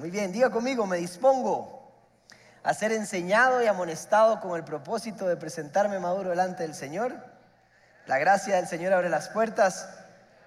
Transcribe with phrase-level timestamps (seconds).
[0.00, 1.92] Muy bien, diga conmigo, me dispongo
[2.62, 7.14] a ser enseñado y amonestado con el propósito de presentarme maduro delante del Señor.
[8.06, 9.90] La gracia del Señor abre las puertas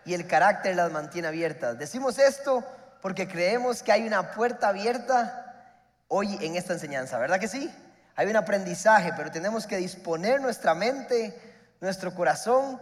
[0.06, 1.78] y el carácter las mantiene abiertas.
[1.78, 2.64] Decimos esto
[3.00, 5.76] porque creemos que hay una puerta abierta
[6.08, 7.72] hoy en esta enseñanza, ¿verdad que sí?
[8.16, 11.40] Hay un aprendizaje, pero tenemos que disponer nuestra mente,
[11.80, 12.82] nuestro corazón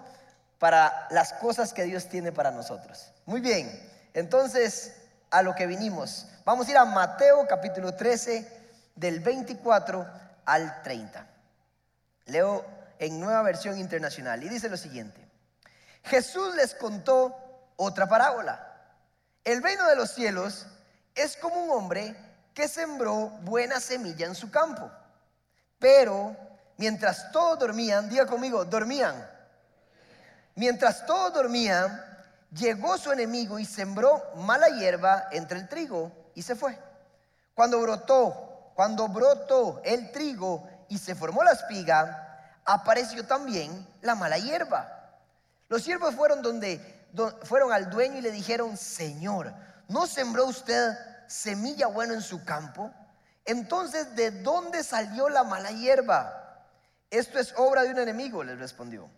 [0.57, 3.11] para las cosas que Dios tiene para nosotros.
[3.25, 3.69] Muy bien,
[4.13, 4.93] entonces
[5.31, 6.27] a lo que vinimos.
[6.43, 8.61] Vamos a ir a Mateo capítulo 13
[8.95, 10.07] del 24
[10.45, 11.27] al 30.
[12.25, 12.65] Leo
[12.97, 15.23] en nueva versión internacional y dice lo siguiente.
[16.03, 17.35] Jesús les contó
[17.75, 18.75] otra parábola.
[19.43, 20.65] El reino de los cielos
[21.13, 22.15] es como un hombre
[22.55, 24.89] que sembró buena semilla en su campo.
[25.77, 26.35] Pero
[26.77, 29.29] mientras todos dormían, diga conmigo, dormían.
[30.55, 32.03] Mientras todos dormían,
[32.51, 36.77] llegó su enemigo y sembró mala hierba entre el trigo y se fue.
[37.53, 44.37] Cuando brotó, cuando brotó el trigo y se formó la espiga, apareció también la mala
[44.37, 45.17] hierba.
[45.67, 47.07] Los siervos fueron donde
[47.43, 49.53] fueron al dueño y le dijeron, "Señor,
[49.87, 52.91] ¿no sembró usted semilla buena en su campo?
[53.45, 56.65] Entonces, ¿de dónde salió la mala hierba?"
[57.09, 59.09] Esto es obra de un enemigo, les respondió.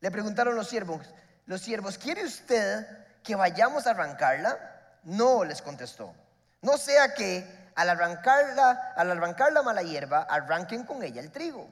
[0.00, 1.06] Le preguntaron los siervos,
[1.46, 2.86] los siervos, ¿quiere usted
[3.22, 4.58] que vayamos a arrancarla?
[5.04, 6.14] No, les contestó.
[6.62, 11.68] No sea que al al arrancar la mala hierba, arranquen con ella el trigo.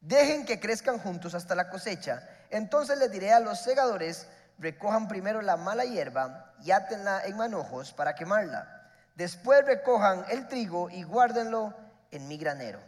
[0.00, 2.26] Dejen que crezcan juntos hasta la cosecha.
[2.50, 4.28] Entonces les diré a los segadores,
[4.58, 8.90] recojan primero la mala hierba y átenla en manojos para quemarla.
[9.14, 11.74] Después recojan el trigo y guárdenlo
[12.10, 12.80] en mi granero.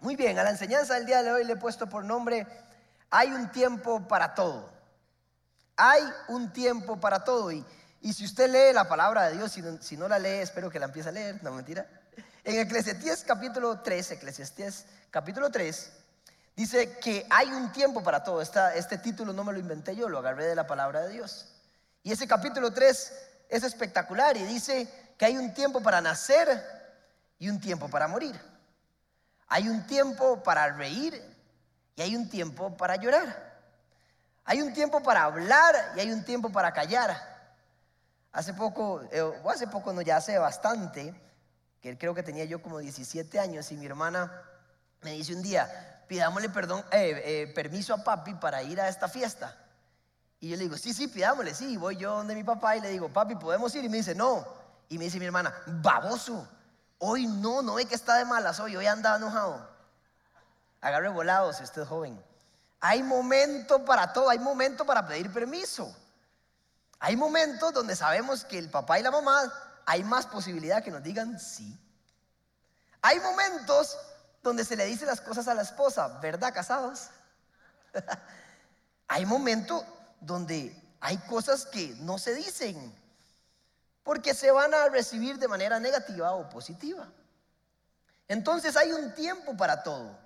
[0.00, 2.46] Muy bien, a la enseñanza del día de hoy le he puesto por nombre,
[3.10, 4.70] hay un tiempo para todo.
[5.76, 7.50] Hay un tiempo para todo.
[7.50, 7.64] Y,
[8.04, 10.84] y si usted lee la palabra de Dios, si no, la lee, espero que la
[10.84, 11.86] empiece a leer, no mentira.
[12.44, 15.90] En Eclesiastés capítulo 3, Eclesiastés capítulo 3,
[16.54, 18.42] dice que hay un tiempo para todo.
[18.42, 21.46] Esta, este título no me lo inventé yo, lo agarré de la palabra de Dios.
[22.02, 23.12] Y ese capítulo 3
[23.48, 26.62] es espectacular y dice que hay un tiempo para nacer
[27.38, 28.38] y un tiempo para morir.
[29.48, 31.22] Hay un tiempo para reír
[31.96, 33.54] y hay un tiempo para llorar.
[34.44, 37.33] Hay un tiempo para hablar y hay un tiempo para callar.
[38.34, 41.14] Hace poco, eh, o hace poco no, ya hace bastante,
[41.80, 44.42] que creo que tenía yo como 17 años y mi hermana
[45.02, 49.06] me dice un día, pidámosle perdón, eh, eh, permiso a papi para ir a esta
[49.06, 49.56] fiesta.
[50.40, 51.76] Y yo le digo, sí, sí, pidámosle, sí.
[51.76, 53.84] voy yo donde mi papá y le digo, papi, ¿podemos ir?
[53.84, 54.44] Y me dice, no.
[54.88, 56.48] Y me dice mi hermana, baboso,
[56.98, 59.64] hoy no, no ve que está de malas hoy, hoy anda enojado.
[60.80, 62.20] Agarre volado si usted es joven.
[62.80, 65.96] Hay momento para todo, hay momento para pedir permiso.
[67.00, 69.52] Hay momentos donde sabemos que el papá y la mamá
[69.86, 71.78] hay más posibilidad que nos digan sí.
[73.02, 73.96] Hay momentos
[74.42, 77.08] donde se le dice las cosas a la esposa, ¿verdad, casados?
[79.08, 79.84] hay momentos
[80.20, 82.94] donde hay cosas que no se dicen
[84.02, 87.08] porque se van a recibir de manera negativa o positiva.
[88.28, 90.16] Entonces hay un tiempo para todo.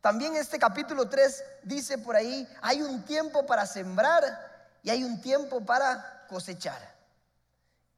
[0.00, 4.22] También este capítulo 3 dice por ahí, hay un tiempo para sembrar
[4.82, 6.92] y hay un tiempo para cosechar.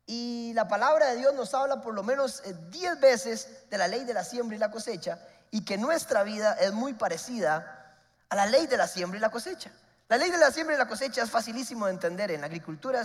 [0.04, 3.88] Y la palabra de Dios nos habla por lo menos 10 eh, veces de la
[3.88, 5.18] ley de la siembra y la cosecha
[5.50, 7.96] y que nuestra vida es muy parecida
[8.28, 9.70] a la ley de la siembra y la cosecha.
[10.08, 12.30] La ley de la siembra y la cosecha es facilísimo de entender.
[12.30, 13.04] En la agricultura,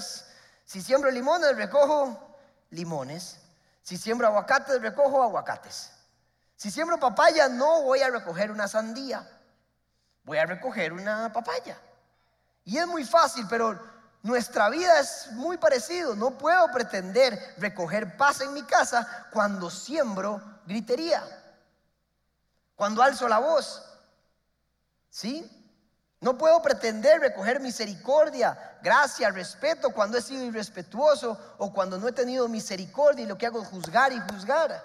[0.65, 2.37] si siembro limones, recojo
[2.71, 3.37] limones.
[3.81, 5.91] Si siembro aguacates, recojo aguacates.
[6.57, 9.27] Si siembro papaya, no voy a recoger una sandía,
[10.23, 11.79] voy a recoger una papaya.
[12.65, 13.79] Y es muy fácil, pero
[14.23, 16.15] nuestra vida es muy parecido.
[16.15, 21.23] No puedo pretender recoger paz en mi casa cuando siembro gritería,
[22.75, 23.83] cuando alzo la voz.
[25.09, 25.49] ¿Sí?
[26.19, 32.11] No puedo pretender recoger misericordia, gracia, respeto cuando he sido irrespetuoso o cuando no he
[32.11, 34.83] tenido misericordia y lo que hago es juzgar y juzgar.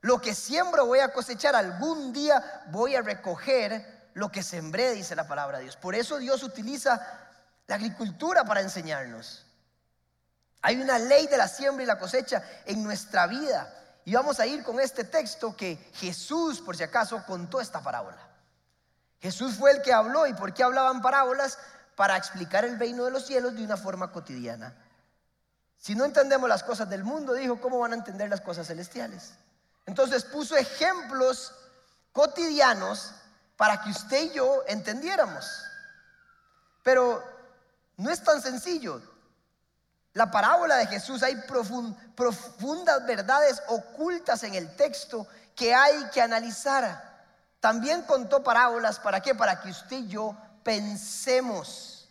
[0.00, 5.14] Lo que siembro voy a cosechar, algún día voy a recoger lo que sembré, dice
[5.14, 5.76] la palabra de Dios.
[5.76, 7.27] Por eso Dios utiliza
[7.68, 9.44] la agricultura para enseñarnos.
[10.62, 13.72] Hay una ley de la siembra y la cosecha en nuestra vida.
[14.04, 18.18] Y vamos a ir con este texto que Jesús, por si acaso, contó esta parábola.
[19.20, 20.26] Jesús fue el que habló.
[20.26, 21.58] ¿Y por qué hablaban parábolas?
[21.94, 24.74] Para explicar el reino de los cielos de una forma cotidiana.
[25.76, 29.34] Si no entendemos las cosas del mundo, dijo, ¿cómo van a entender las cosas celestiales?
[29.84, 31.54] Entonces puso ejemplos
[32.12, 33.12] cotidianos
[33.58, 35.64] para que usted y yo entendiéramos.
[36.82, 37.37] Pero
[37.98, 39.02] no es tan sencillo.
[40.14, 41.36] la parábola de Jesús hay
[42.16, 47.08] profundas verdades ocultas en el texto que hay que analizar.
[47.60, 49.34] También contó parábolas, ¿para qué?
[49.34, 52.08] Para que usted y yo pensemos,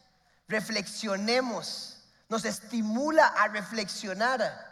[0.47, 1.97] reflexionemos,
[2.29, 4.67] nos estimula a reflexionar.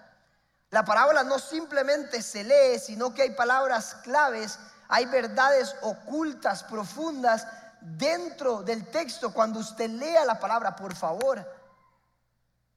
[0.69, 7.47] La parábola no simplemente se lee, sino que hay palabras claves, hay verdades ocultas, profundas
[7.81, 9.33] dentro del texto.
[9.33, 11.45] Cuando usted lea la palabra, por favor,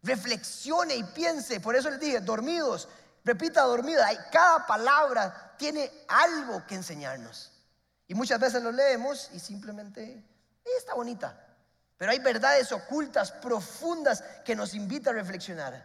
[0.03, 1.61] reflexione y piense.
[1.61, 2.89] Por eso les dije, dormidos,
[3.25, 4.03] repita dormido.
[4.33, 7.53] Cada palabra tiene algo que enseñarnos.
[8.07, 10.25] Y muchas veces lo leemos y simplemente eh,
[10.79, 11.39] está bonita.
[11.99, 15.85] Pero hay verdades ocultas, profundas, que nos invita a reflexionar.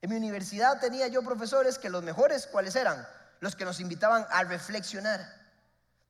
[0.00, 3.06] En mi universidad tenía yo profesores que los mejores, ¿cuáles eran?
[3.40, 5.20] Los que nos invitaban a reflexionar.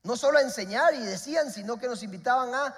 [0.03, 2.75] No solo a enseñar y decían, sino que nos invitaban a,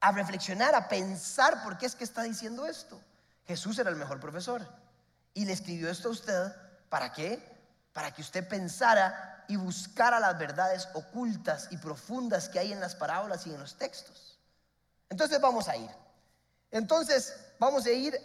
[0.00, 3.00] a reflexionar, a pensar por qué es que está diciendo esto.
[3.46, 4.66] Jesús era el mejor profesor.
[5.34, 6.52] Y le escribió esto a usted,
[6.88, 7.42] ¿para qué?
[7.92, 12.80] Para que usted pensara y buscar a las verdades ocultas y profundas que hay en
[12.80, 14.38] las parábolas y en los textos.
[15.10, 15.90] Entonces vamos a ir.
[16.70, 18.18] Entonces vamos a ir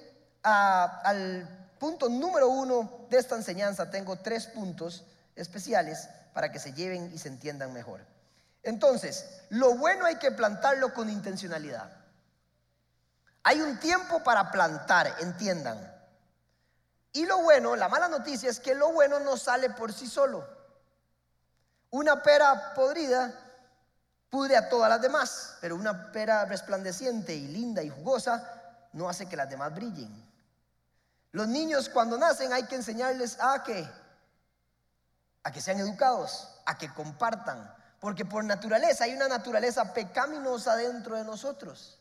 [0.44, 3.90] al punto número uno de esta enseñanza.
[3.90, 5.04] Tengo tres puntos
[5.36, 8.02] especiales para que se lleven y se entiendan mejor.
[8.64, 11.92] Entonces, lo bueno hay que plantarlo con intencionalidad.
[13.44, 15.80] Hay un tiempo para plantar, entiendan.
[17.14, 20.48] Y lo bueno, la mala noticia es que lo bueno no sale por sí solo.
[21.90, 23.34] Una pera podrida
[24.30, 29.28] pudre a todas las demás, pero una pera resplandeciente y linda y jugosa no hace
[29.28, 30.30] que las demás brillen.
[31.32, 33.88] Los niños cuando nacen hay que enseñarles a que
[35.44, 41.16] a que sean educados, a que compartan, porque por naturaleza hay una naturaleza pecaminosa dentro
[41.16, 42.00] de nosotros.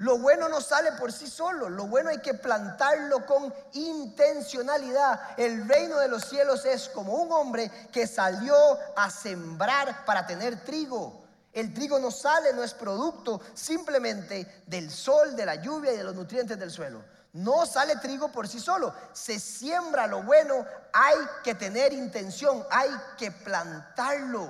[0.00, 5.38] Lo bueno no sale por sí solo, lo bueno hay que plantarlo con intencionalidad.
[5.38, 8.56] El reino de los cielos es como un hombre que salió
[8.96, 11.22] a sembrar para tener trigo.
[11.52, 16.04] El trigo no sale, no es producto simplemente del sol, de la lluvia y de
[16.04, 17.04] los nutrientes del suelo.
[17.32, 22.90] No sale trigo por sí solo, se siembra lo bueno, hay que tener intención, hay
[23.16, 24.48] que plantarlo.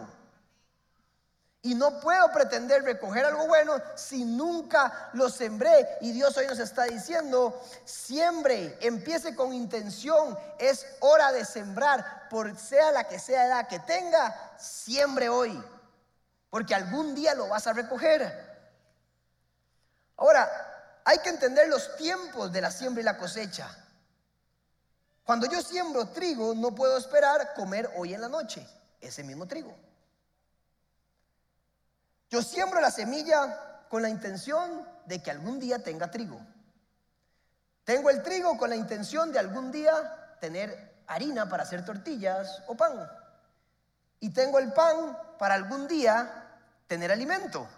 [1.63, 5.99] Y no puedo pretender recoger algo bueno si nunca lo sembré.
[6.01, 10.39] Y Dios hoy nos está diciendo, siembre, empiece con intención.
[10.59, 15.63] Es hora de sembrar, por sea la que sea edad que tenga, siembre hoy.
[16.49, 18.49] Porque algún día lo vas a recoger.
[20.17, 20.70] Ahora,
[21.11, 23.69] hay que entender los tiempos de la siembra y la cosecha.
[25.25, 28.65] Cuando yo siembro trigo, no puedo esperar comer hoy en la noche
[29.01, 29.77] ese mismo trigo.
[32.31, 36.41] Yo siembro la semilla con la intención de que algún día tenga trigo.
[37.83, 42.77] Tengo el trigo con la intención de algún día tener harina para hacer tortillas o
[42.77, 43.11] pan.
[44.21, 46.47] Y tengo el pan para algún día
[46.87, 47.69] tener alimento.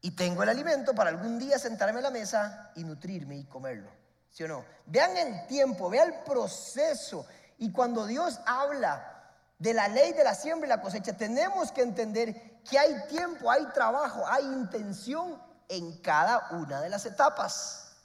[0.00, 3.90] Y tengo el alimento para algún día sentarme a la mesa y nutrirme y comerlo.
[4.30, 4.64] ¿Sí o no?
[4.86, 7.26] Vean el tiempo, vean el proceso.
[7.58, 9.14] Y cuando Dios habla
[9.58, 13.50] de la ley de la siembra y la cosecha, tenemos que entender que hay tiempo,
[13.50, 17.96] hay trabajo, hay intención en cada una de las etapas.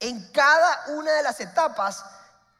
[0.00, 2.04] En cada una de las etapas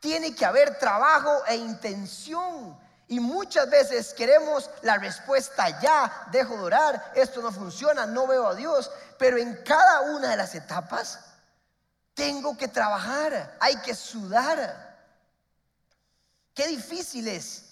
[0.00, 2.78] tiene que haber trabajo e intención.
[3.08, 8.48] Y muchas veces queremos la respuesta ya, dejo de orar, esto no funciona, no veo
[8.48, 11.20] a Dios, pero en cada una de las etapas
[12.14, 14.96] tengo que trabajar, hay que sudar.
[16.52, 17.66] Qué difícil es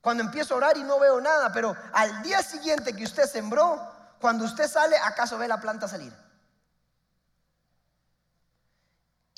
[0.00, 3.80] cuando empiezo a orar y no veo nada, pero al día siguiente que usted sembró,
[4.20, 6.12] cuando usted sale, ¿acaso ve la planta salir?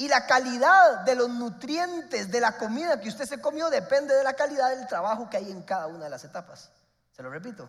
[0.01, 4.25] Y la calidad de los nutrientes de la comida que usted se comió depende de
[4.25, 6.71] la calidad del trabajo que hay en cada una de las etapas.
[7.13, 7.69] Se lo repito.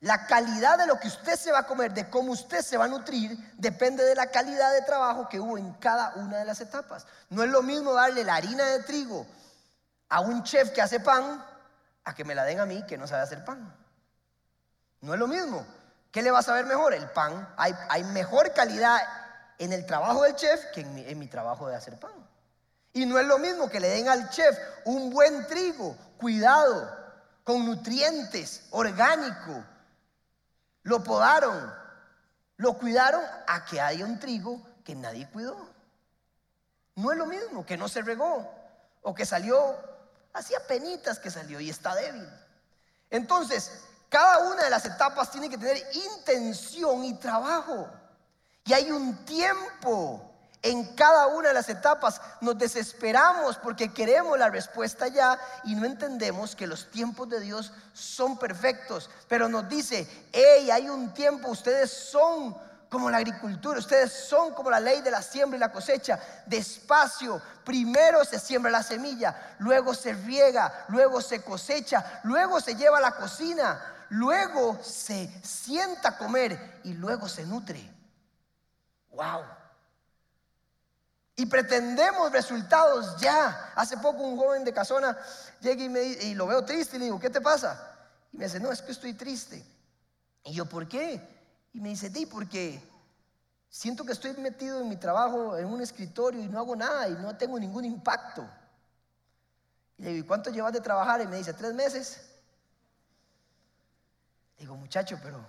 [0.00, 2.86] La calidad de lo que usted se va a comer, de cómo usted se va
[2.86, 6.62] a nutrir, depende de la calidad de trabajo que hubo en cada una de las
[6.62, 7.06] etapas.
[7.28, 9.26] No es lo mismo darle la harina de trigo
[10.08, 11.44] a un chef que hace pan
[12.02, 13.76] a que me la den a mí que no sabe hacer pan.
[15.02, 15.66] No es lo mismo.
[16.10, 16.94] ¿Qué le va a saber mejor?
[16.94, 17.46] El pan.
[17.58, 18.98] Hay, hay mejor calidad
[19.64, 22.12] en el trabajo del chef que en mi, mi trabajo de hacer pan.
[22.92, 26.90] Y no es lo mismo que le den al chef un buen trigo, cuidado,
[27.44, 29.64] con nutrientes, orgánico.
[30.82, 31.72] Lo podaron,
[32.56, 35.56] lo cuidaron a que haya un trigo que nadie cuidó.
[36.96, 38.52] No es lo mismo que no se regó
[39.02, 39.78] o que salió
[40.34, 42.28] Hacía penitas que salió y está débil.
[43.10, 47.88] Entonces, cada una de las etapas tiene que tener intención y trabajo.
[48.64, 52.20] Y hay un tiempo en cada una de las etapas.
[52.40, 57.72] Nos desesperamos porque queremos la respuesta ya y no entendemos que los tiempos de Dios
[57.92, 59.10] son perfectos.
[59.28, 62.56] Pero nos dice, hey, hay un tiempo, ustedes son
[62.88, 66.20] como la agricultura, ustedes son como la ley de la siembra y la cosecha.
[66.46, 72.98] Despacio, primero se siembra la semilla, luego se riega, luego se cosecha, luego se lleva
[72.98, 77.91] a la cocina, luego se sienta a comer y luego se nutre.
[79.12, 79.44] Wow.
[81.36, 83.72] Y pretendemos resultados ya.
[83.74, 85.16] Hace poco un joven de Casona
[85.60, 87.96] llega y, me, y lo veo triste y le digo, ¿qué te pasa?
[88.32, 89.64] Y me dice, no, es que estoy triste.
[90.44, 91.20] Y yo, ¿por qué?
[91.72, 92.82] Y me dice, di, porque
[93.68, 97.12] siento que estoy metido en mi trabajo, en un escritorio y no hago nada y
[97.12, 98.48] no tengo ningún impacto.
[99.96, 101.22] Y le digo, ¿y cuánto llevas de trabajar?
[101.22, 102.20] Y me dice, tres meses.
[104.58, 105.44] Digo, muchacho, pero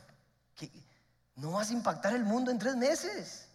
[1.36, 3.48] no vas a impactar el mundo en tres meses.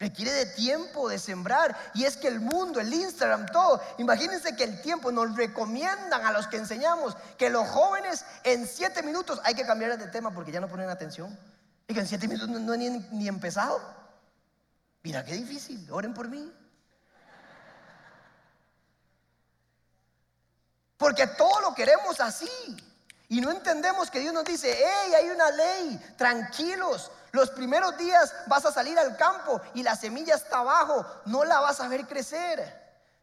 [0.00, 1.76] Requiere de tiempo, de sembrar.
[1.92, 3.82] Y es que el mundo, el Instagram, todo.
[3.98, 9.02] Imagínense que el tiempo nos recomiendan a los que enseñamos que los jóvenes en siete
[9.02, 11.38] minutos hay que cambiar de tema porque ya no ponen atención.
[11.86, 13.78] Y que en siete minutos no, han ni, ni empezado.
[15.02, 15.86] Mira qué difícil.
[15.90, 16.50] Oren por mí.
[20.96, 22.48] Porque todo lo queremos así.
[23.30, 27.12] Y no entendemos que Dios nos dice, hey, hay una ley, tranquilos.
[27.30, 31.60] Los primeros días vas a salir al campo y la semilla está abajo, no la
[31.60, 32.58] vas a ver crecer.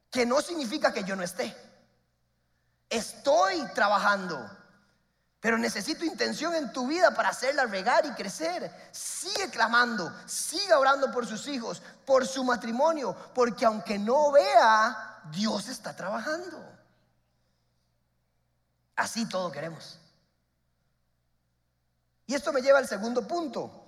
[0.10, 1.54] Que no significa que yo no esté.
[2.90, 4.50] Estoy trabajando.
[5.42, 8.72] Pero necesito intención en tu vida para hacerla regar y crecer.
[8.94, 15.68] Sigue clamando, siga orando por sus hijos, por su matrimonio, porque aunque no vea, Dios
[15.68, 16.77] está trabajando.
[18.98, 20.00] Así todo queremos.
[22.26, 23.86] Y esto me lleva al segundo punto.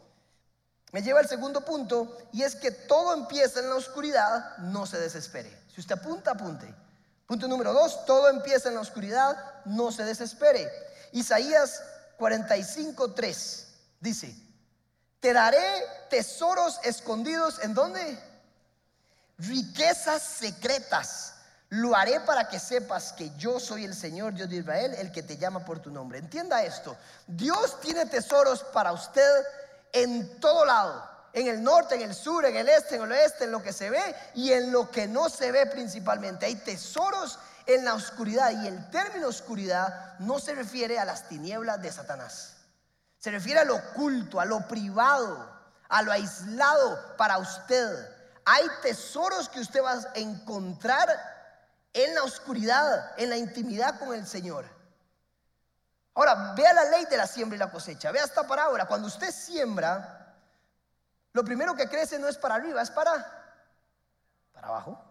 [0.92, 4.98] Me lleva al segundo punto y es que todo empieza en la oscuridad, no se
[4.98, 5.56] desespere.
[5.74, 6.74] Si usted apunta, apunte.
[7.28, 9.36] Punto número dos, todo empieza en la oscuridad,
[9.66, 10.72] no se desespere.
[11.12, 11.84] Isaías
[12.18, 13.68] 45, 3
[14.00, 14.36] dice,
[15.20, 18.20] te daré tesoros escondidos en dónde?
[19.38, 21.36] Riquezas secretas.
[21.70, 25.22] Lo haré para que sepas que yo soy el Señor Dios de Israel, el que
[25.22, 26.18] te llama por tu nombre.
[26.18, 26.98] Entienda esto.
[27.28, 29.30] Dios tiene tesoros para usted
[29.94, 31.08] en todo lado.
[31.32, 33.72] En el norte, en el sur, en el este, en el oeste, en lo que
[33.72, 36.48] se ve y en lo que no se ve principalmente.
[36.48, 38.50] Hay tesoros en la oscuridad.
[38.50, 42.56] Y el término oscuridad no se refiere a las tinieblas de Satanás.
[43.20, 45.48] Se refiere a lo oculto, a lo privado,
[45.88, 48.10] a lo aislado para usted.
[48.46, 51.39] Hay tesoros que usted va a encontrar
[51.94, 54.66] en la oscuridad, en la intimidad con el Señor.
[56.14, 58.12] Ahora, vea la ley de la siembra y la cosecha.
[58.12, 58.88] Vea esta parábola.
[58.88, 60.36] Cuando usted siembra,
[61.34, 63.14] lo primero que crece no es para arriba, es para,
[64.52, 65.02] para abajo.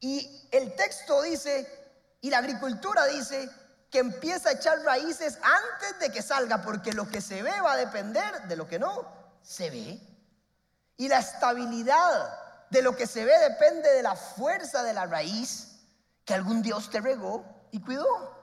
[0.00, 1.68] Y el texto dice,
[2.20, 3.50] y la agricultura dice,
[3.90, 7.72] que empieza a echar raíces antes de que salga, porque lo que se ve va
[7.72, 9.06] a depender de lo que no
[9.42, 10.00] se ve.
[10.96, 15.68] Y la estabilidad de lo que se ve depende de la fuerza de la raíz
[16.24, 18.36] que algún Dios te regó y cuidó.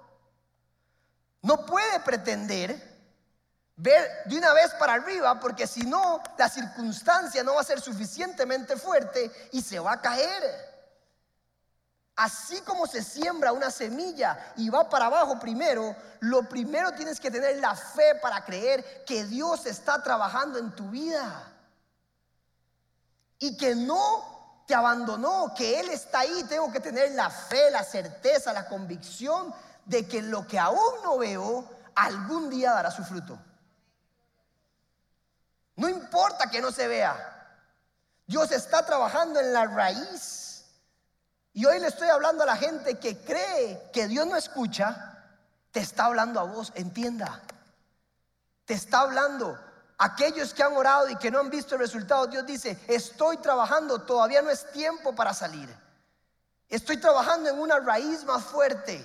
[1.42, 2.96] No puede pretender
[3.76, 7.80] ver de una vez para arriba, porque si no, la circunstancia no va a ser
[7.82, 10.76] suficientemente fuerte y se va a caer.
[12.16, 17.30] Así como se siembra una semilla y va para abajo primero, lo primero tienes que
[17.30, 21.55] tener la fe para creer que Dios está trabajando en tu vida.
[23.46, 26.44] Y que no te abandonó, que Él está ahí.
[26.46, 29.54] Tengo que tener la fe, la certeza, la convicción
[29.86, 33.38] de que lo que aún no veo, algún día dará su fruto.
[35.76, 37.32] No importa que no se vea.
[38.26, 40.66] Dios está trabajando en la raíz
[41.54, 45.14] y hoy le estoy hablando a la gente que cree que Dios no escucha,
[45.72, 47.42] te está hablando a vos, entienda.
[48.66, 49.60] Te está hablando.
[49.98, 54.02] Aquellos que han orado y que no han visto el resultado, Dios dice, estoy trabajando,
[54.02, 55.74] todavía no es tiempo para salir.
[56.68, 59.04] Estoy trabajando en una raíz más fuerte.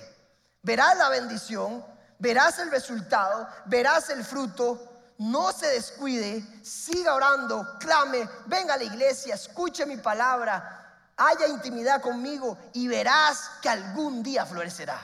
[0.61, 1.85] Verás la bendición,
[2.19, 4.87] verás el resultado, verás el fruto.
[5.17, 10.81] No se descuide, siga orando, clame, venga a la iglesia, escuche mi palabra,
[11.15, 14.99] haya intimidad conmigo y verás que algún día florecerá.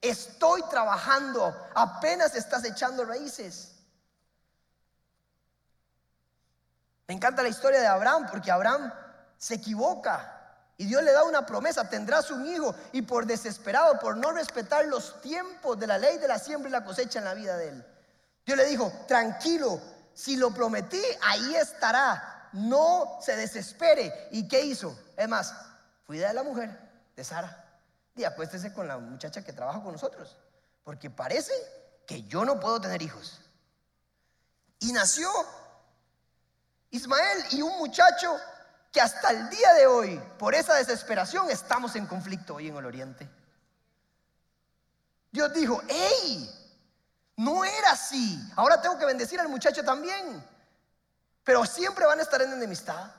[0.00, 3.79] Estoy trabajando, apenas estás echando raíces.
[7.10, 8.94] Me encanta la historia de Abraham porque Abraham
[9.36, 10.32] se equivoca
[10.76, 14.84] y Dios le da una promesa, tendrás un hijo y por desesperado, por no respetar
[14.84, 17.70] los tiempos de la ley de la siembra y la cosecha en la vida de
[17.70, 17.86] él.
[18.46, 19.80] Dios le dijo, tranquilo,
[20.14, 22.48] si lo prometí, ahí estará.
[22.52, 24.28] No se desespere.
[24.30, 24.96] ¿Y qué hizo?
[25.16, 25.52] Es más,
[26.06, 26.78] cuida de la mujer,
[27.16, 27.80] de Sara.
[28.14, 30.36] Y acuéstese con la muchacha que trabaja con nosotros.
[30.84, 31.54] Porque parece
[32.06, 33.40] que yo no puedo tener hijos.
[34.78, 35.28] Y nació
[36.90, 38.38] Ismael y un muchacho
[38.92, 42.84] que hasta el día de hoy, por esa desesperación, estamos en conflicto hoy en el
[42.84, 43.28] Oriente.
[45.30, 46.50] Dios dijo, hey,
[47.36, 48.38] no era así.
[48.56, 50.44] Ahora tengo que bendecir al muchacho también.
[51.44, 53.12] Pero siempre van a estar en enemistad.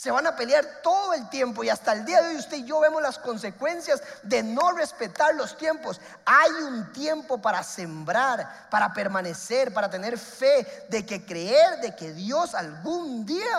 [0.00, 2.64] Se van a pelear todo el tiempo y hasta el día de hoy usted y
[2.64, 6.00] yo vemos las consecuencias de no respetar los tiempos.
[6.24, 12.14] Hay un tiempo para sembrar, para permanecer, para tener fe, de que creer de que
[12.14, 13.58] Dios algún día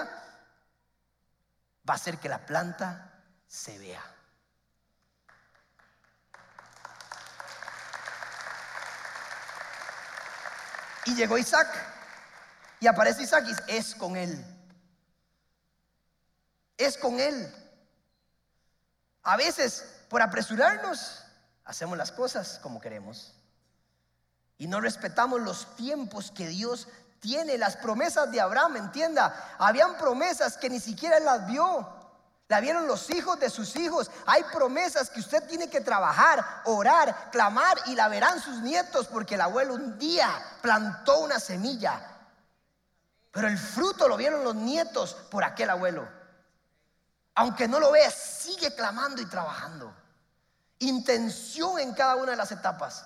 [1.88, 4.04] va a hacer que la planta se vea.
[11.06, 11.68] Y llegó Isaac.
[12.80, 14.44] Y aparece Isaac y es con él.
[16.82, 17.54] Es con él.
[19.22, 21.24] A veces, por apresurarnos,
[21.64, 23.34] hacemos las cosas como queremos.
[24.58, 26.88] Y no respetamos los tiempos que Dios
[27.20, 27.60] tiene.
[27.60, 29.56] Las promesas de Abraham, entienda.
[29.60, 31.88] Habían promesas que ni siquiera él las vio.
[32.48, 34.10] La vieron los hijos de sus hijos.
[34.26, 39.36] Hay promesas que usted tiene que trabajar, orar, clamar y la verán sus nietos porque
[39.36, 40.28] el abuelo un día
[40.64, 42.02] plantó una semilla.
[43.32, 46.21] Pero el fruto lo vieron los nietos por aquel abuelo.
[47.42, 49.92] Aunque no lo vea, sigue clamando y trabajando.
[50.78, 53.04] Intención en cada una de las etapas.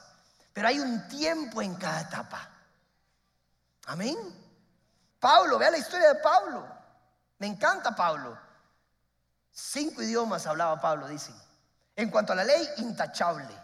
[0.51, 2.49] Pero hay un tiempo en cada etapa.
[3.85, 4.17] Amén.
[5.21, 6.67] Pablo, vea la historia de Pablo.
[7.37, 8.37] Me encanta Pablo.
[9.53, 11.33] Cinco idiomas hablaba Pablo, dicen.
[11.95, 13.55] En cuanto a la ley, intachable.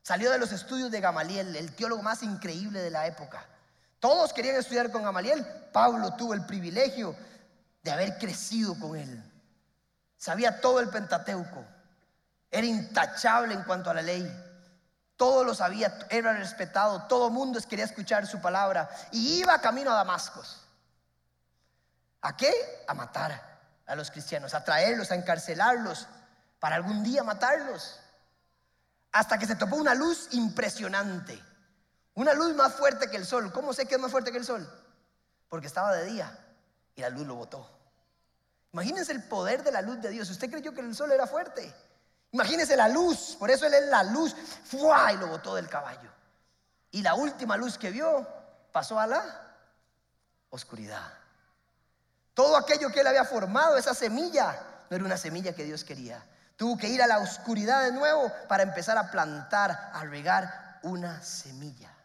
[0.00, 3.44] Salió de los estudios de Gamaliel, el teólogo más increíble de la época.
[4.00, 5.46] Todos querían estudiar con Gamaliel.
[5.74, 7.14] Pablo tuvo el privilegio
[7.82, 9.22] de haber crecido con él.
[10.16, 11.64] Sabía todo el Pentateuco.
[12.50, 14.44] Era intachable en cuanto a la ley.
[15.16, 17.04] Todo lo sabía, era respetado.
[17.04, 18.88] Todo mundo quería escuchar su palabra.
[19.12, 20.42] Y iba camino a Damasco.
[22.22, 22.52] ¿A qué?
[22.88, 26.08] A matar a los cristianos, a traerlos, a encarcelarlos,
[26.58, 28.00] para algún día matarlos.
[29.12, 31.40] Hasta que se topó una luz impresionante,
[32.14, 33.52] una luz más fuerte que el sol.
[33.52, 34.68] ¿Cómo sé que es más fuerte que el sol?
[35.48, 36.36] Porque estaba de día
[36.94, 37.75] y la luz lo botó.
[38.72, 40.28] Imagínense el poder de la luz de Dios.
[40.30, 41.74] Usted creyó que el sol era fuerte.
[42.32, 45.12] Imagínense la luz, por eso él es la luz, ¡fua!
[45.12, 46.10] y lo botó del caballo.
[46.90, 48.26] Y la última luz que vio
[48.72, 49.22] pasó a la
[50.50, 51.12] oscuridad.
[52.34, 56.22] Todo aquello que él había formado, esa semilla, no era una semilla que Dios quería.
[56.56, 61.22] Tuvo que ir a la oscuridad de nuevo para empezar a plantar, a regar una
[61.22, 61.95] semilla.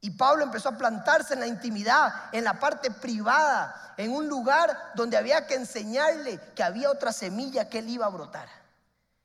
[0.00, 4.92] Y Pablo empezó a plantarse en la intimidad, en la parte privada, en un lugar
[4.94, 8.48] donde había que enseñarle que había otra semilla que él iba a brotar,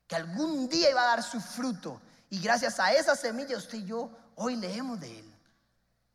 [0.06, 2.00] que algún día iba a dar su fruto.
[2.28, 5.34] Y gracias a esa semilla usted y yo hoy leemos de él.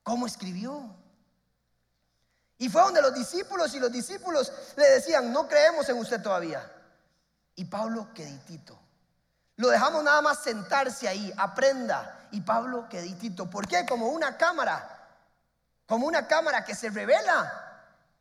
[0.04, 0.96] ¿Cómo escribió?
[2.60, 6.72] Y fue donde los discípulos y los discípulos le decían, no creemos en usted todavía.
[7.56, 8.78] Y Pablo queditito.
[9.56, 12.21] Lo dejamos nada más sentarse ahí, aprenda.
[12.32, 13.50] Y Pablo queditito.
[13.50, 13.86] ¿Por qué?
[13.86, 15.08] Como una cámara.
[15.86, 17.72] Como una cámara que se revela.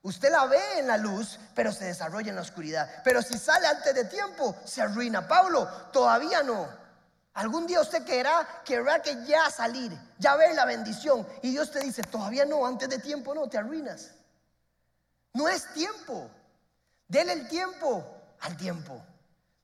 [0.02, 3.02] Usted la ve en la luz, pero se desarrolla en la oscuridad.
[3.04, 5.28] Pero si sale antes de tiempo, se arruina.
[5.28, 6.68] Pablo, todavía no.
[7.34, 11.26] Algún día usted querrá, querrá que ya salir, ya ver la bendición.
[11.42, 14.10] Y Dios te dice, todavía no, antes de tiempo no, te arruinas.
[15.34, 16.30] No es tiempo.
[17.06, 18.04] Dele el tiempo
[18.40, 19.00] al tiempo.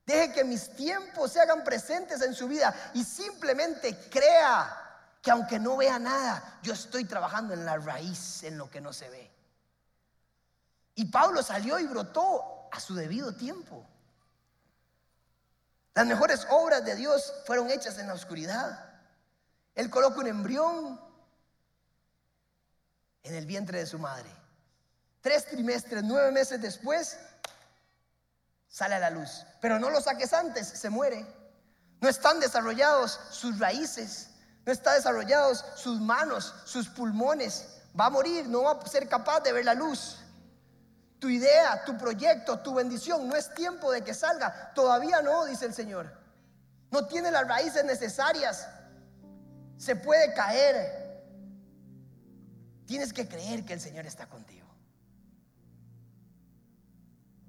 [0.07, 4.85] Deje que mis tiempos se hagan presentes en su vida y simplemente crea
[5.21, 8.93] que aunque no vea nada, yo estoy trabajando en la raíz, en lo que no
[8.93, 9.29] se ve.
[10.95, 13.85] Y Pablo salió y brotó a su debido tiempo.
[15.93, 19.01] Las mejores obras de Dios fueron hechas en la oscuridad.
[19.75, 21.01] Él coloca un embrión
[23.23, 24.31] en el vientre de su madre.
[25.19, 27.19] Tres trimestres, nueve meses después,
[28.69, 29.45] sale a la luz.
[29.61, 31.25] Pero no lo saques antes, se muere.
[31.99, 34.29] No están desarrollados sus raíces,
[34.65, 37.67] no están desarrollados sus manos, sus pulmones.
[37.99, 40.17] Va a morir, no va a ser capaz de ver la luz.
[41.19, 44.71] Tu idea, tu proyecto, tu bendición, no es tiempo de que salga.
[44.75, 46.15] Todavía no, dice el Señor.
[46.91, 48.67] No tiene las raíces necesarias.
[49.77, 51.07] Se puede caer.
[52.85, 54.66] Tienes que creer que el Señor está contigo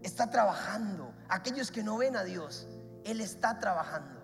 [0.01, 1.13] está trabajando.
[1.29, 2.67] Aquellos que no ven a Dios,
[3.05, 4.23] Él está trabajando.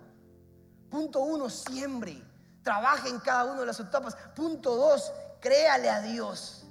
[0.89, 2.21] Punto uno, siembre.
[2.63, 4.15] Trabaje en cada una de las etapas.
[4.35, 6.61] Punto dos, créale a Dios.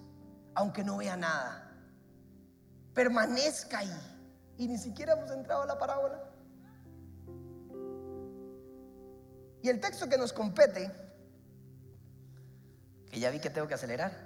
[0.55, 1.69] aunque no vea nada.
[2.95, 4.55] Permanezca ahí.
[4.57, 6.31] Y ni siquiera hemos entrado a la parábola.
[9.63, 10.93] Y el texto que nos compete,
[13.11, 14.24] que ya vi que tengo que acelerar.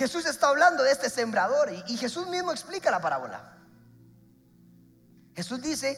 [0.00, 3.58] Jesús está hablando de este sembrador y, Jesús mismo explica la parábola.
[5.36, 5.94] Jesús dice,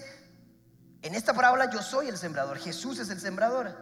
[1.03, 3.73] en esta parábola yo soy el sembrador, Jesús es el sembrador.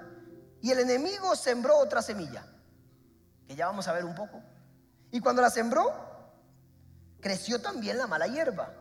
[0.61, 2.45] Y el enemigo sembró otra semilla,
[3.49, 4.43] que ya vamos a ver un poco.
[5.11, 5.91] Y cuando la sembró,
[7.23, 8.75] creció también la mala hierba.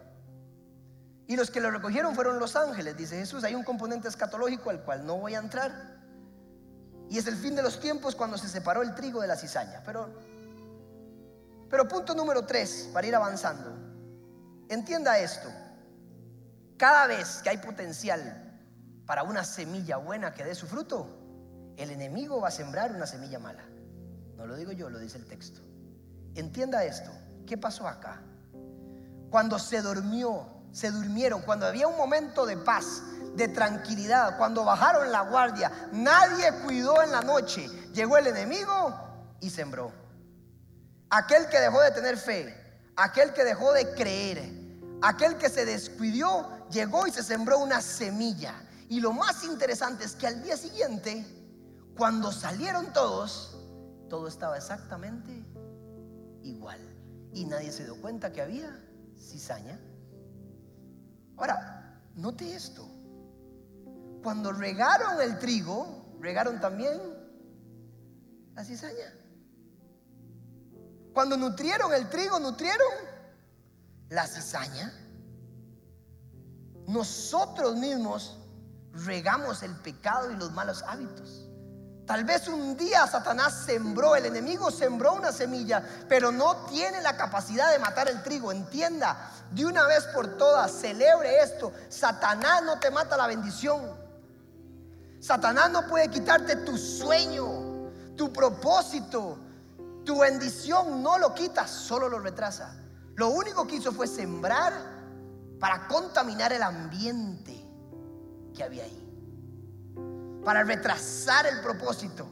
[1.25, 3.45] Y los que lo recogieron fueron los ángeles, dice Jesús.
[3.45, 6.01] Hay un componente escatológico al cual no voy a entrar.
[7.09, 9.81] Y es el fin de los tiempos cuando se separó el trigo de la cizaña.
[9.85, 10.13] Pero,
[11.69, 13.77] pero punto número tres, para ir avanzando.
[14.69, 15.49] Entienda esto.
[16.77, 18.59] Cada vez que hay potencial
[19.05, 21.07] para una semilla buena que dé su fruto,
[21.77, 23.63] el enemigo va a sembrar una semilla mala.
[24.35, 25.61] No lo digo yo, lo dice el texto.
[26.35, 27.11] Entienda esto.
[27.45, 28.21] ¿Qué pasó acá?
[29.29, 33.01] Cuando se durmió, se durmieron, cuando había un momento de paz,
[33.35, 38.93] de tranquilidad, cuando bajaron la guardia, nadie cuidó en la noche, llegó el enemigo
[39.39, 39.91] y sembró.
[41.09, 42.55] Aquel que dejó de tener fe,
[42.95, 44.51] aquel que dejó de creer,
[45.01, 48.53] aquel que se descuidó, llegó y se sembró una semilla.
[48.89, 51.25] Y lo más interesante es que al día siguiente,
[51.97, 53.57] cuando salieron todos,
[54.09, 55.45] todo estaba exactamente
[56.43, 56.79] igual.
[57.33, 58.69] Y nadie se dio cuenta que había
[59.17, 59.79] cizaña.
[61.37, 62.87] Ahora, note esto.
[64.23, 66.99] Cuando regaron el trigo, regaron también
[68.53, 69.13] la cizaña.
[71.13, 72.87] Cuando nutrieron el trigo, nutrieron
[74.09, 74.93] la cizaña.
[76.87, 78.37] Nosotros mismos
[78.93, 81.45] regamos el pecado y los malos hábitos.
[82.05, 87.15] Tal vez un día Satanás sembró, el enemigo sembró una semilla, pero no tiene la
[87.15, 88.51] capacidad de matar el trigo.
[88.51, 91.71] Entienda, de una vez por todas, celebre esto.
[91.87, 93.95] Satanás no te mata la bendición.
[95.19, 99.37] Satanás no puede quitarte tu sueño, tu propósito,
[100.09, 101.03] tu bendición.
[101.03, 102.73] No lo quita, solo lo retrasa.
[103.13, 104.73] Lo único que hizo fue sembrar
[105.59, 107.63] para contaminar el ambiente
[108.55, 110.41] que había ahí.
[110.43, 112.25] Para retrasar el propósito,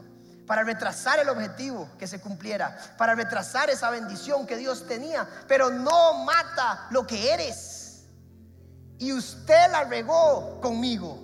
[0.44, 5.70] para retrasar el objetivo que se cumpliera, para retrasar esa bendición que Dios tenía, pero
[5.70, 8.06] no mata lo que eres.
[8.98, 11.16] Y usted la regó conmigo,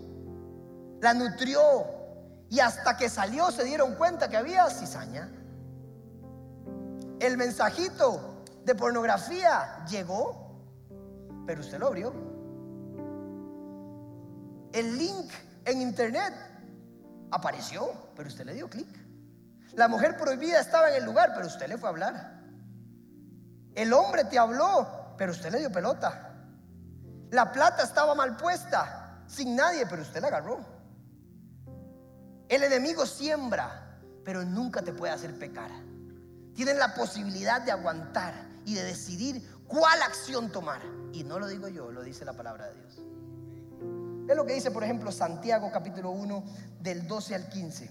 [1.01, 1.85] la nutrió
[2.49, 5.29] y hasta que salió se dieron cuenta que había cizaña.
[7.25, 10.61] El mensajito de pornografía llegó,
[11.47, 12.13] pero usted lo abrió.
[14.75, 15.33] El link
[15.65, 16.35] en internet
[17.31, 18.89] apareció, pero usted le dio clic.
[19.73, 22.43] La mujer prohibida estaba en el lugar, pero usted le fue a hablar.
[23.75, 26.31] El hombre te habló, pero usted le dio pelota.
[27.31, 30.61] La plata estaba mal puesta, sin nadie, pero usted la agarró.
[32.51, 35.84] El enemigo siembra, pero nunca te puede hacer pecar.
[36.55, 40.81] Tienen la posibilidad de aguantar y de decidir cuál acción tomar.
[41.13, 43.01] Y no lo digo yo, lo dice la palabra de Dios.
[44.29, 46.45] Es lo que dice, por ejemplo, Santiago capítulo 1
[46.81, 47.91] del 12 al 15.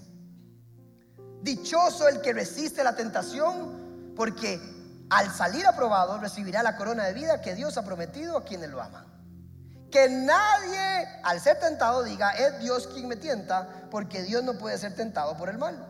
[1.42, 4.60] Dichoso el que resiste la tentación, porque
[5.10, 8.82] al salir aprobado recibirá la corona de vida que Dios ha prometido a quienes lo
[8.82, 9.04] aman.
[9.90, 14.76] Que nadie al ser tentado diga, es Dios quien me tienta, porque Dios no puede
[14.78, 15.86] ser tentado por el mal.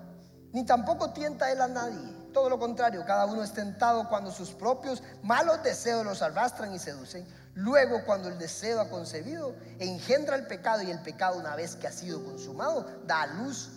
[0.53, 2.24] Ni tampoco tienta él a nadie.
[2.35, 6.81] Todo lo contrario, cada uno es tentado cuando sus propios malos deseos los arrastran y
[6.81, 7.25] seducen.
[7.55, 11.87] Luego, cuando el deseo ha concebido, engendra el pecado y el pecado, una vez que
[11.87, 13.71] ha sido consumado, da a luz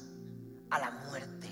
[0.71, 1.47] a la muerte.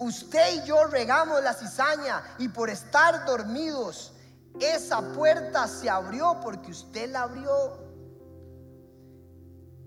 [0.00, 4.12] Usted y yo regamos la cizaña y por estar dormidos,
[4.58, 7.88] esa puerta se abrió porque usted la abrió.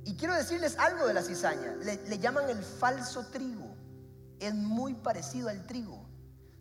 [0.06, 1.75] Y quiero decirles algo de la cizaña.
[1.82, 3.73] Le, le llaman el falso trigo.
[4.47, 6.08] Es muy parecido al trigo.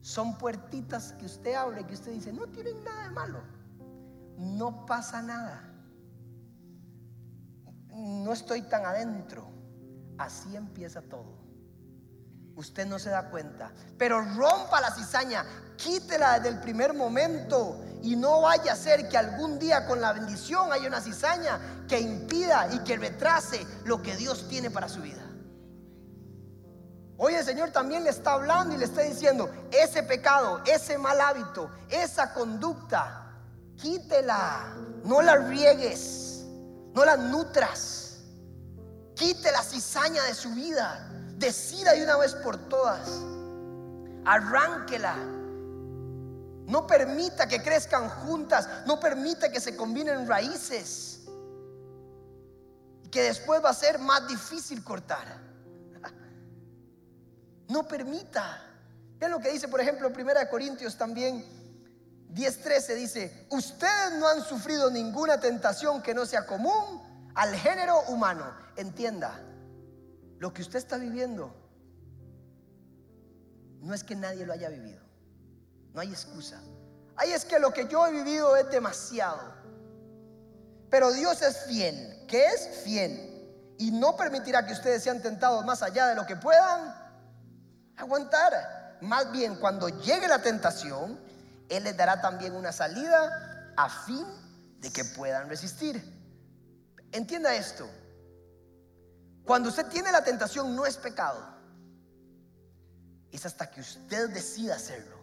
[0.00, 3.62] Son puertitas que usted abre que usted dice, no tienen nada de malo
[4.42, 5.62] no pasa nada.
[7.88, 9.50] No estoy tan adentro.
[10.18, 11.40] Así empieza todo.
[12.56, 13.72] Usted no se da cuenta.
[13.98, 15.44] Pero rompa la cizaña,
[15.76, 20.12] quítela desde el primer momento y no vaya a ser que algún día con la
[20.12, 25.00] bendición haya una cizaña que impida y que retrase lo que Dios tiene para su
[25.00, 25.22] vida.
[27.24, 31.20] Hoy el Señor también le está hablando y le está diciendo, ese pecado, ese mal
[31.20, 33.32] hábito, esa conducta,
[33.76, 36.42] quítela, no la riegues,
[36.92, 38.24] no la nutras.
[39.14, 41.08] Quite la cizaña de su vida.
[41.37, 43.08] Decida de una vez por todas.
[44.24, 45.14] Arránquela.
[46.66, 48.68] No permita que crezcan juntas.
[48.85, 51.20] No permita que se combinen raíces.
[53.12, 55.51] Que después va a ser más difícil cortar.
[57.72, 58.61] No permita.
[59.18, 61.42] Vean lo que dice, por ejemplo, 1 Corintios también
[62.35, 68.44] 10:13 dice, ustedes no han sufrido ninguna tentación que no sea común al género humano.
[68.76, 69.40] Entienda,
[70.38, 71.54] lo que usted está viviendo
[73.80, 75.00] no es que nadie lo haya vivido.
[75.94, 76.61] No hay excusa.
[77.16, 79.40] Ahí es que lo que yo he vivido es demasiado.
[80.90, 83.74] Pero Dios es fiel, que es fiel.
[83.78, 87.01] Y no permitirá que ustedes sean tentados más allá de lo que puedan
[87.96, 88.98] aguantar.
[89.00, 91.18] Más bien, cuando llegue la tentación,
[91.68, 94.26] Él les dará también una salida a fin
[94.78, 96.02] de que puedan resistir.
[97.12, 97.88] Entienda esto.
[99.44, 101.44] Cuando usted tiene la tentación no es pecado.
[103.31, 105.16] Es hasta que usted decida hacerlo.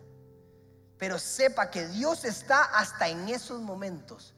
[0.98, 4.34] Pero sepa que Dios está hasta en esos momentos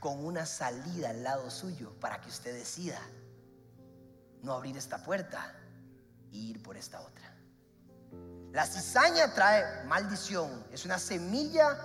[0.00, 3.00] con una salida al lado suyo para que usted decida
[4.42, 5.54] no abrir esta puerta
[6.30, 7.35] e ir por esta otra.
[8.56, 11.76] La cizaña trae maldición, es una semilla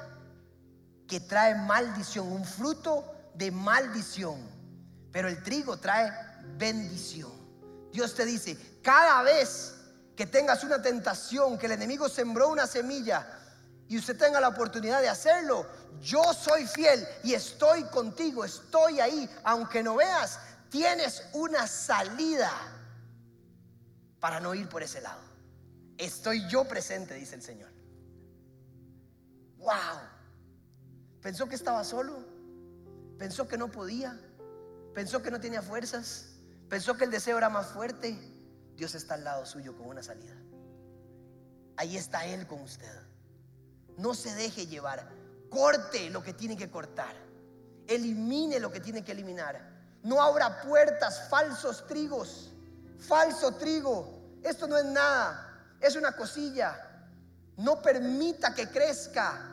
[1.05, 4.39] que trae maldición, un fruto de maldición,
[5.11, 6.13] pero el trigo trae
[6.55, 7.29] bendición.
[7.91, 9.73] Dios te dice, cada vez
[10.15, 13.27] que tengas una tentación, que el enemigo sembró una semilla
[13.89, 15.67] y usted tenga la oportunidad de hacerlo,
[15.99, 22.49] yo soy fiel y estoy contigo, estoy ahí, aunque no veas, tienes una salida
[24.21, 25.30] para no ir por ese lado.
[26.01, 27.69] Estoy yo presente, dice el Señor.
[29.59, 29.99] Wow.
[31.21, 32.25] Pensó que estaba solo.
[33.19, 34.19] Pensó que no podía.
[34.95, 36.29] Pensó que no tenía fuerzas.
[36.69, 38.17] Pensó que el deseo era más fuerte.
[38.75, 40.33] Dios está al lado suyo con una salida.
[41.77, 42.99] Ahí está Él con usted.
[43.95, 45.07] No se deje llevar.
[45.51, 47.13] Corte lo que tiene que cortar.
[47.85, 49.69] Elimine lo que tiene que eliminar.
[50.01, 52.51] No abra puertas, falsos trigos.
[52.97, 54.39] Falso trigo.
[54.41, 55.49] Esto no es nada
[55.81, 56.87] es una cosilla.
[57.57, 59.51] No permita que crezca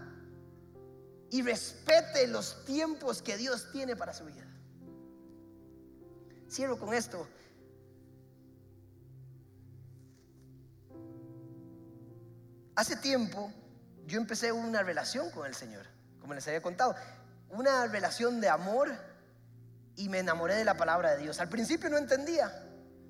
[1.31, 4.45] y respete los tiempos que Dios tiene para su vida.
[6.51, 7.27] Cierro con esto.
[12.75, 13.53] Hace tiempo
[14.07, 15.85] yo empecé una relación con el Señor,
[16.21, 16.95] como les había contado,
[17.51, 18.91] una relación de amor
[19.97, 21.41] y me enamoré de la palabra de Dios.
[21.41, 22.68] Al principio no entendía,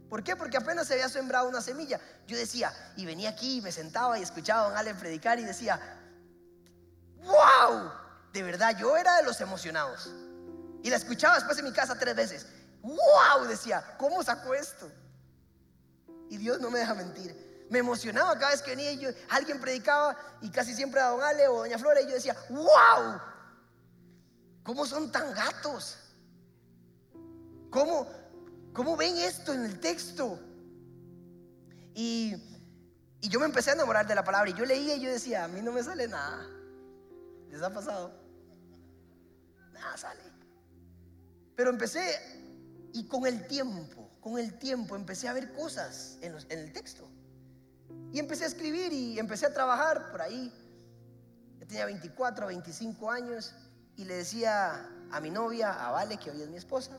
[0.08, 0.36] ¿Por qué?
[0.36, 2.00] Porque apenas se había sembrado una semilla.
[2.26, 5.44] Yo decía, y venía aquí, y me sentaba y escuchaba a don Ale predicar y
[5.44, 5.80] decía,
[7.16, 7.90] ¡Wow!
[8.32, 10.10] De verdad, yo era de los emocionados.
[10.82, 12.46] Y la escuchaba después en mi casa tres veces.
[12.82, 13.46] ¡Wow!
[13.46, 14.90] Decía, ¿cómo sacó esto?
[16.30, 17.66] Y Dios no me deja mentir.
[17.70, 21.22] Me emocionaba cada vez que venía y yo, alguien predicaba y casi siempre a don
[21.22, 23.20] Ale o doña Flora y yo decía, ¡Wow!
[24.62, 25.98] ¿Cómo son tan gatos?
[27.70, 28.08] ¿Cómo,
[28.72, 30.38] ¿Cómo ven esto en el texto?
[31.94, 32.36] Y,
[33.22, 35.48] yo me empecé a enamorar de la palabra y yo leía y yo decía, a
[35.48, 36.48] mí no me sale nada.
[37.50, 38.12] ¿Les ha pasado?
[39.72, 40.22] Nada sale.
[41.56, 42.00] Pero empecé
[42.92, 47.08] y con el tiempo, con el tiempo empecé a ver cosas en, en el texto.
[48.12, 50.52] Y empecé a escribir y empecé a trabajar por ahí.
[51.58, 53.54] Yo tenía 24, 25 años
[53.96, 56.96] y le decía a mi novia, a Vale, que hoy es mi esposa,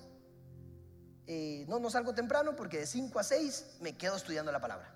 [1.31, 4.91] eh, no, no salgo temprano porque de 5 a 6 me quedo estudiando la palabra.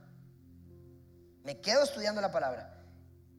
[1.43, 2.73] Me quedo estudiando la palabra.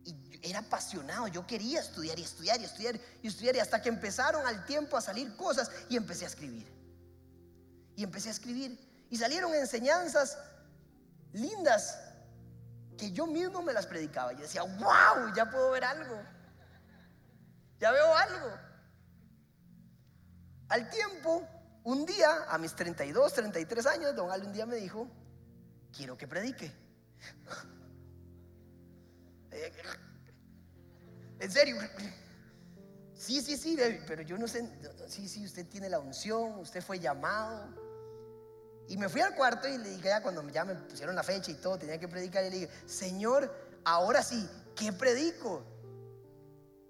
[0.04, 0.14] Y
[0.48, 4.46] era apasionado, yo quería estudiar y estudiar y estudiar y estudiar y hasta que empezaron
[4.46, 6.72] al tiempo a salir cosas y empecé a escribir.
[7.96, 8.78] Y empecé a escribir.
[9.10, 10.38] Y salieron enseñanzas
[11.32, 11.98] lindas
[12.96, 14.34] que yo mismo me las predicaba.
[14.34, 16.22] Yo decía, wow, ya puedo ver algo.
[17.80, 18.56] Ya veo algo.
[20.68, 21.44] Al tiempo
[21.84, 25.06] un día, a mis 32, 33 años, don Ale un día me dijo,
[25.92, 26.72] quiero que predique.
[31.40, 31.76] En serio.
[33.14, 34.66] Sí, sí, sí, pero yo no sé,
[35.08, 37.68] sí, sí, usted tiene la unción, usted fue llamado.
[38.88, 41.50] Y me fui al cuarto y le dije, ya cuando ya me pusieron la fecha
[41.50, 45.64] y todo, tenía que predicar, y le dije, Señor, ahora sí, ¿qué predico?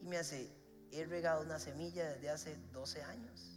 [0.00, 0.50] Y me hace,
[0.92, 3.53] he regado una semilla desde hace 12 años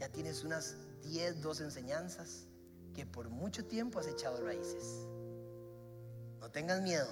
[0.00, 2.46] ya tienes unas 10, 12 enseñanzas
[2.94, 5.06] que por mucho tiempo has echado raíces.
[6.40, 7.06] No tengas miedo.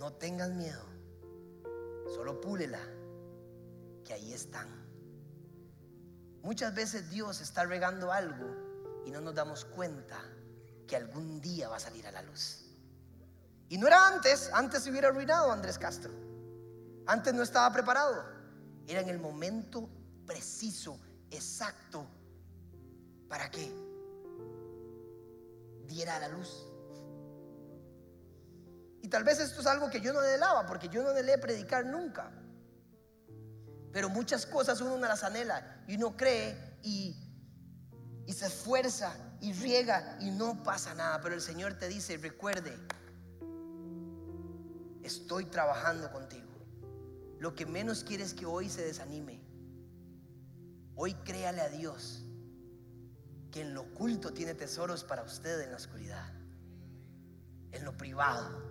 [0.00, 0.84] No tengas miedo.
[2.12, 2.80] Solo púlela,
[4.04, 4.66] que ahí están.
[6.42, 8.48] Muchas veces Dios está regando algo
[9.06, 10.20] y no nos damos cuenta
[10.88, 12.64] que algún día va a salir a la luz.
[13.68, 16.12] Y no era antes, antes se hubiera arruinado Andrés Castro.
[17.06, 18.24] Antes no estaba preparado.
[18.88, 19.88] Era en el momento
[20.30, 22.06] preciso, exacto,
[23.28, 23.68] para que
[25.88, 26.68] diera la luz.
[29.02, 31.84] Y tal vez esto es algo que yo no anhelaba, porque yo no anhelé predicar
[31.84, 32.30] nunca.
[33.92, 37.16] Pero muchas cosas uno no las anhela y uno cree y,
[38.24, 41.20] y se esfuerza y riega y no pasa nada.
[41.20, 42.72] Pero el Señor te dice, recuerde,
[45.02, 46.46] estoy trabajando contigo.
[47.40, 49.49] Lo que menos quiere es que hoy se desanime.
[51.02, 52.26] Hoy créale a Dios
[53.50, 56.30] que en lo oculto tiene tesoros para usted en la oscuridad,
[57.72, 58.62] en lo privado,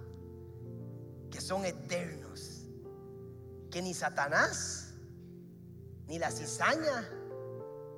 [1.31, 2.67] que son eternos,
[3.71, 4.93] que ni Satanás,
[6.05, 7.09] ni la cizaña,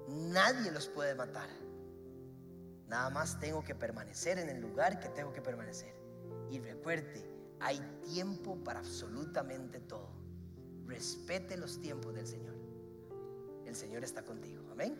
[0.07, 1.49] nadie los puede matar.
[2.87, 5.93] Nada más tengo que permanecer en el lugar que tengo que permanecer.
[6.49, 10.07] Y recuerde, hay tiempo para absolutamente todo.
[10.85, 12.60] Respete los tiempos del Señor.
[13.71, 14.61] El Señor está contigo.
[14.73, 14.93] Amén.